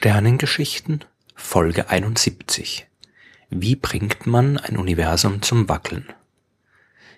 [0.00, 1.04] Sternengeschichten
[1.34, 2.86] Folge 71
[3.50, 6.06] Wie bringt man ein Universum zum Wackeln?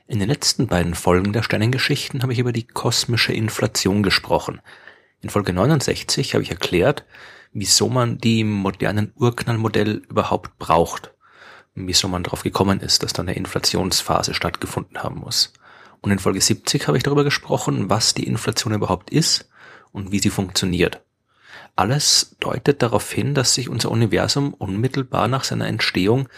[0.07, 4.63] In den letzten beiden Folgen der Sternengeschichten habe ich über die kosmische Inflation gesprochen.
[5.21, 7.05] In Folge 69 habe ich erklärt,
[7.53, 11.13] wieso man die modernen Urknallmodell überhaupt braucht
[11.75, 15.53] wieso man darauf gekommen ist, dass da eine Inflationsphase stattgefunden haben muss.
[16.01, 19.51] Und in Folge 70 habe ich darüber gesprochen, was die Inflation überhaupt ist
[19.93, 21.03] und wie sie funktioniert.
[21.81, 26.29] Alles deutet darauf hin, dass sich unser Universum unmittelbar nach seiner Entstehung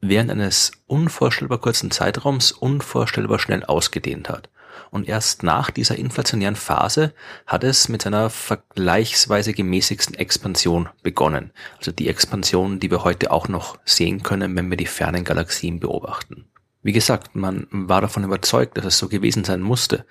[0.00, 4.48] während eines unvorstellbar kurzen Zeitraums unvorstellbar schnell ausgedehnt hat.
[4.90, 7.12] Und erst nach dieser inflationären Phase
[7.46, 11.50] hat es mit seiner vergleichsweise gemäßigsten Expansion begonnen.
[11.76, 15.80] Also die Expansion, die wir heute auch noch sehen können, wenn wir die fernen Galaxien
[15.80, 16.46] beobachten.
[16.82, 20.04] Wie gesagt, man war davon überzeugt, dass es so gewesen sein musste.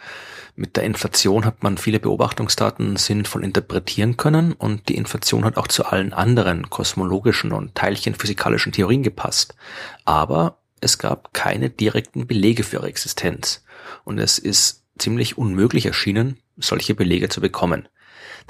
[0.55, 5.67] Mit der Inflation hat man viele Beobachtungsdaten sinnvoll interpretieren können und die Inflation hat auch
[5.67, 9.55] zu allen anderen kosmologischen und teilchenphysikalischen Theorien gepasst.
[10.03, 13.63] Aber es gab keine direkten Belege für ihre Existenz.
[14.03, 17.87] Und es ist ziemlich unmöglich erschienen, solche Belege zu bekommen.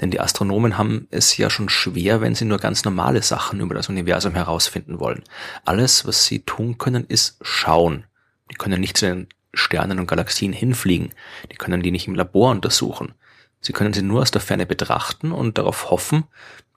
[0.00, 3.74] Denn die Astronomen haben es ja schon schwer, wenn sie nur ganz normale Sachen über
[3.74, 5.24] das Universum herausfinden wollen.
[5.64, 8.04] Alles, was sie tun können, ist schauen.
[8.50, 11.10] Die können nicht zu den Sternen und Galaxien hinfliegen.
[11.50, 13.14] Die können die nicht im Labor untersuchen.
[13.60, 16.24] Sie können sie nur aus der Ferne betrachten und darauf hoffen,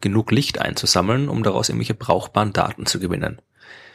[0.02, 3.40] genug Licht einzusammeln, um daraus irgendwelche brauchbaren Daten zu gewinnen.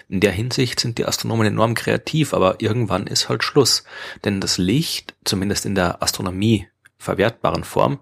[0.09, 3.83] In der Hinsicht sind die Astronomen enorm kreativ, aber irgendwann ist halt Schluss.
[4.25, 6.69] Denn das Licht, zumindest in der Astronomie
[6.99, 8.01] verwertbaren Form,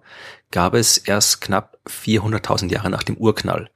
[0.50, 3.70] gab es erst knapp 400.000 Jahre nach dem Urknall.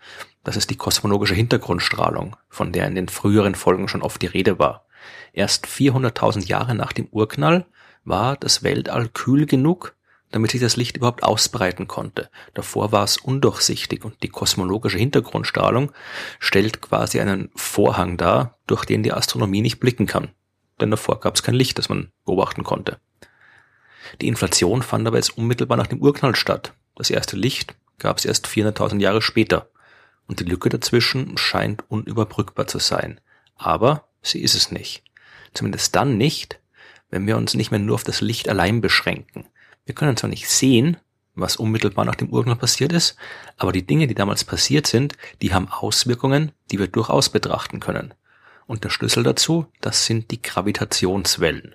[0.44, 4.58] Das ist die kosmologische Hintergrundstrahlung, von der in den früheren Folgen schon oft die Rede
[4.58, 4.86] war.
[5.32, 7.66] Erst 400.000 Jahre nach dem Urknall
[8.04, 9.94] war das Weltall kühl genug,
[10.30, 12.30] damit sich das Licht überhaupt ausbreiten konnte.
[12.54, 15.92] Davor war es undurchsichtig und die kosmologische Hintergrundstrahlung
[16.38, 20.30] stellt quasi einen Vorhang dar, durch den die Astronomie nicht blicken kann.
[20.80, 23.00] Denn davor gab es kein Licht, das man beobachten konnte.
[24.20, 26.72] Die Inflation fand aber jetzt unmittelbar nach dem Urknall statt.
[26.94, 29.68] Das erste Licht gab es erst 400.000 Jahre später.
[30.26, 33.20] Und die Lücke dazwischen scheint unüberbrückbar zu sein.
[33.56, 35.02] Aber sie ist es nicht.
[35.54, 36.60] Zumindest dann nicht,
[37.10, 39.46] wenn wir uns nicht mehr nur auf das Licht allein beschränken.
[39.86, 40.98] Wir können zwar nicht sehen,
[41.34, 43.16] was unmittelbar nach dem Urknall passiert ist,
[43.56, 48.12] aber die Dinge, die damals passiert sind, die haben Auswirkungen, die wir durchaus betrachten können.
[48.66, 51.74] Und der Schlüssel dazu, das sind die Gravitationswellen.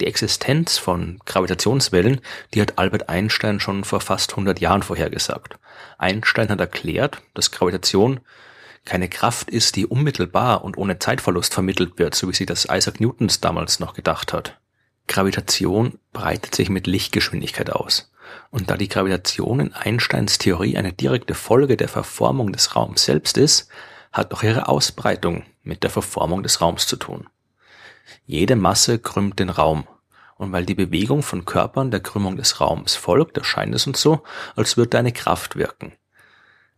[0.00, 2.20] Die Existenz von Gravitationswellen,
[2.52, 5.56] die hat Albert Einstein schon vor fast 100 Jahren vorhergesagt.
[5.98, 8.20] Einstein hat erklärt, dass Gravitation
[8.84, 13.00] keine Kraft ist, die unmittelbar und ohne Zeitverlust vermittelt wird, so wie sie das Isaac
[13.00, 14.58] Newtons damals noch gedacht hat.
[15.06, 18.10] Gravitation breitet sich mit Lichtgeschwindigkeit aus.
[18.50, 23.38] Und da die Gravitation in Einsteins Theorie eine direkte Folge der Verformung des Raums selbst
[23.38, 23.68] ist,
[24.12, 27.28] hat auch ihre Ausbreitung mit der Verformung des Raums zu tun.
[28.26, 29.86] Jede Masse krümmt den Raum.
[30.36, 34.22] Und weil die Bewegung von Körpern der Krümmung des Raums folgt, erscheint es uns so,
[34.56, 35.92] als würde eine Kraft wirken.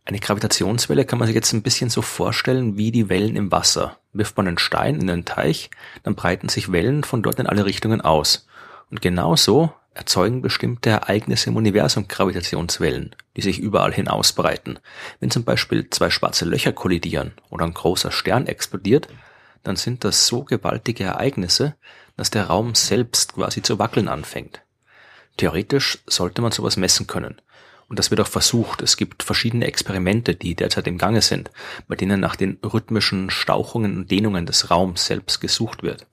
[0.05, 3.97] Eine Gravitationswelle kann man sich jetzt ein bisschen so vorstellen wie die Wellen im Wasser.
[4.13, 5.69] Wirft man einen Stein in einen Teich,
[6.03, 8.47] dann breiten sich Wellen von dort in alle Richtungen aus.
[8.89, 14.79] Und genauso erzeugen bestimmte Ereignisse im Universum Gravitationswellen, die sich überall hin ausbreiten.
[15.19, 19.09] Wenn zum Beispiel zwei schwarze Löcher kollidieren oder ein großer Stern explodiert,
[19.67, 21.75] dann sind das so gewaltige Ereignisse,
[22.15, 24.61] dass der Raum selbst quasi zu wackeln anfängt.
[25.35, 27.41] Theoretisch sollte man sowas messen können.
[27.89, 28.81] Und das wird auch versucht.
[28.81, 31.51] Es gibt verschiedene Experimente, die derzeit im Gange sind,
[31.89, 36.07] bei denen nach den rhythmischen Stauchungen und Dehnungen des Raums selbst gesucht wird.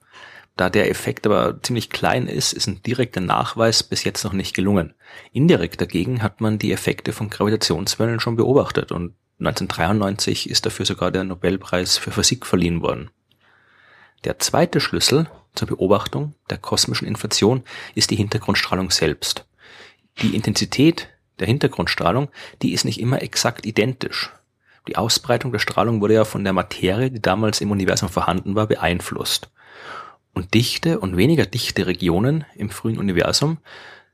[0.57, 4.53] Da der Effekt aber ziemlich klein ist, ist ein direkter Nachweis bis jetzt noch nicht
[4.53, 4.93] gelungen.
[5.31, 11.11] Indirekt dagegen hat man die Effekte von Gravitationswellen schon beobachtet und 1993 ist dafür sogar
[11.11, 13.11] der Nobelpreis für Physik verliehen worden.
[14.25, 17.63] Der zweite Schlüssel zur Beobachtung der kosmischen Inflation
[17.93, 19.45] ist die Hintergrundstrahlung selbst.
[20.23, 22.29] Die Intensität der Hintergrundstrahlung,
[22.63, 24.31] die ist nicht immer exakt identisch.
[24.87, 28.65] Die Ausbreitung der Strahlung wurde ja von der Materie, die damals im Universum vorhanden war,
[28.65, 29.51] beeinflusst.
[30.33, 33.59] Und dichte und weniger dichte Regionen im frühen Universum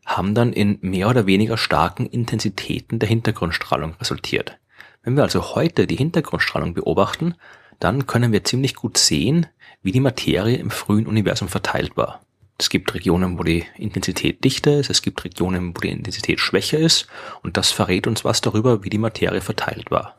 [0.06, 4.58] haben dann in mehr oder weniger starken Intensitäten der Hintergrundstrahlung resultiert.
[5.04, 7.36] Wenn wir also heute die Hintergrundstrahlung beobachten,
[7.81, 9.48] dann können wir ziemlich gut sehen,
[9.81, 12.22] wie die Materie im frühen Universum verteilt war.
[12.57, 16.78] Es gibt Regionen, wo die Intensität dichter ist, es gibt Regionen, wo die Intensität schwächer
[16.78, 17.07] ist
[17.42, 20.16] und das verrät uns was darüber, wie die Materie verteilt war.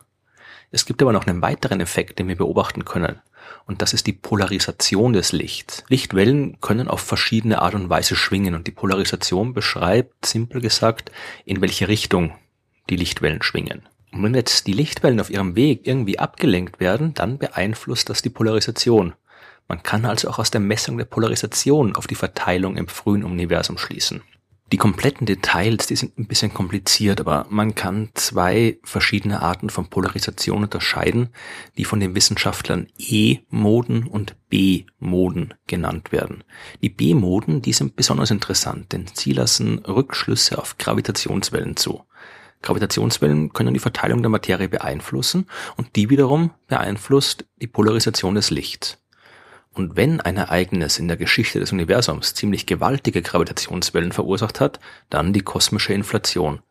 [0.71, 3.21] Es gibt aber noch einen weiteren Effekt, den wir beobachten können
[3.65, 5.85] und das ist die Polarisation des Lichts.
[5.87, 11.11] Lichtwellen können auf verschiedene Art und Weise schwingen und die Polarisation beschreibt, simpel gesagt,
[11.45, 12.35] in welche Richtung
[12.89, 13.87] die Lichtwellen schwingen.
[14.13, 18.29] Und wenn jetzt die Lichtwellen auf ihrem Weg irgendwie abgelenkt werden, dann beeinflusst das die
[18.29, 19.13] Polarisation.
[19.67, 23.77] Man kann also auch aus der Messung der Polarisation auf die Verteilung im frühen Universum
[23.77, 24.21] schließen.
[24.71, 29.87] Die kompletten Details, die sind ein bisschen kompliziert, aber man kann zwei verschiedene Arten von
[29.87, 31.29] Polarisation unterscheiden,
[31.77, 36.43] die von den Wissenschaftlern E-Moden und B-Moden genannt werden.
[36.81, 42.03] Die B-Moden, die sind besonders interessant, denn sie lassen Rückschlüsse auf Gravitationswellen zu.
[42.63, 45.45] Gravitationswellen können die Verteilung der Materie beeinflussen
[45.77, 48.97] und die wiederum beeinflusst die Polarisation des Lichts.
[49.73, 54.79] Und wenn ein Ereignis in der Geschichte des Universums ziemlich gewaltige Gravitationswellen verursacht hat,
[55.09, 56.61] dann die kosmische Inflation.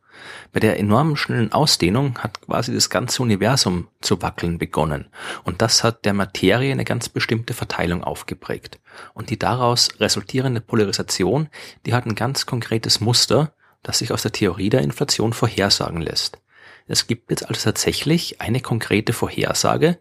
[0.52, 5.06] Bei der enormen schnellen Ausdehnung hat quasi das ganze Universum zu wackeln begonnen.
[5.42, 8.78] Und das hat der Materie eine ganz bestimmte Verteilung aufgeprägt.
[9.14, 11.48] Und die daraus resultierende Polarisation,
[11.86, 16.38] die hat ein ganz konkretes Muster, das sich aus der Theorie der Inflation vorhersagen lässt.
[16.86, 19.98] Es gibt jetzt also tatsächlich eine konkrete Vorhersage,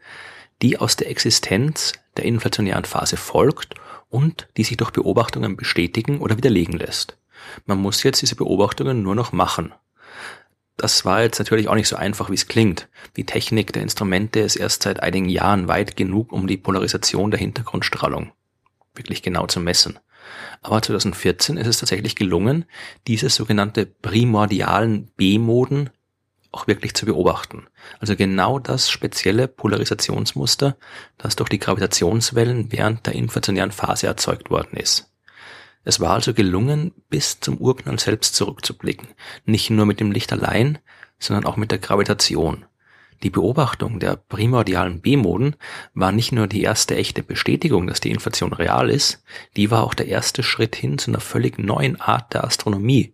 [0.61, 3.75] die aus der Existenz der inflationären Phase folgt
[4.09, 7.17] und die sich durch Beobachtungen bestätigen oder widerlegen lässt.
[7.65, 9.73] Man muss jetzt diese Beobachtungen nur noch machen.
[10.77, 12.87] Das war jetzt natürlich auch nicht so einfach, wie es klingt.
[13.15, 17.39] Die Technik der Instrumente ist erst seit einigen Jahren weit genug, um die Polarisation der
[17.39, 18.31] Hintergrundstrahlung
[18.95, 19.99] wirklich genau zu messen.
[20.61, 22.65] Aber 2014 ist es tatsächlich gelungen,
[23.07, 25.89] diese sogenannte primordialen B-Moden
[26.51, 27.67] auch wirklich zu beobachten.
[27.99, 30.75] Also genau das spezielle Polarisationsmuster,
[31.17, 35.11] das durch die Gravitationswellen während der inflationären Phase erzeugt worden ist.
[35.83, 39.09] Es war also gelungen, bis zum Urknall selbst zurückzublicken.
[39.45, 40.77] Nicht nur mit dem Licht allein,
[41.17, 42.65] sondern auch mit der Gravitation.
[43.23, 45.55] Die Beobachtung der primordialen B-Moden
[45.93, 49.23] war nicht nur die erste echte Bestätigung, dass die Inflation real ist,
[49.55, 53.13] die war auch der erste Schritt hin zu einer völlig neuen Art der Astronomie.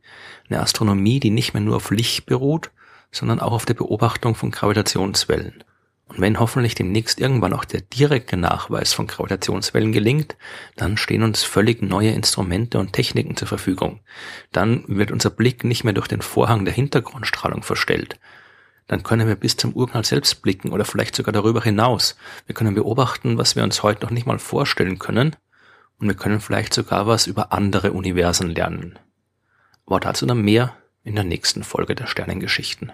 [0.49, 2.71] Eine Astronomie, die nicht mehr nur auf Licht beruht,
[3.11, 5.63] sondern auch auf der Beobachtung von Gravitationswellen.
[6.07, 10.37] Und wenn hoffentlich demnächst irgendwann auch der direkte Nachweis von Gravitationswellen gelingt,
[10.77, 13.99] dann stehen uns völlig neue Instrumente und Techniken zur Verfügung.
[14.53, 18.19] Dann wird unser Blick nicht mehr durch den Vorhang der Hintergrundstrahlung verstellt.
[18.87, 22.15] Dann können wir bis zum Urknall selbst blicken oder vielleicht sogar darüber hinaus.
[22.45, 25.35] Wir können beobachten, was wir uns heute noch nicht mal vorstellen können.
[25.99, 28.97] Und wir können vielleicht sogar was über andere Universen lernen.
[29.85, 32.91] Aber dazu dann mehr in der nächsten Folge der Sternengeschichten.